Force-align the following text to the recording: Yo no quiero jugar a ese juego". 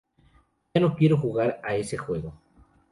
Yo 0.73 0.81
no 0.81 0.95
quiero 0.95 1.15
jugar 1.17 1.61
a 1.63 1.75
ese 1.75 1.95
juego". 1.95 2.33